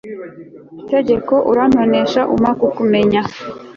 tegeko, 0.91 1.33
urantonesha 1.51 2.21
umpa 2.33 2.51
kukumenya 2.59 3.21